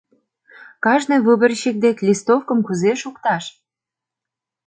Кажне 0.83 1.15
выборщик 1.27 1.75
дек 1.83 1.97
листовкым 2.07 2.59
кузе 2.67 2.93
шукташ? 3.01 3.43